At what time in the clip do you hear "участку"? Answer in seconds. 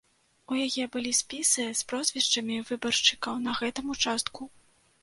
3.99-4.53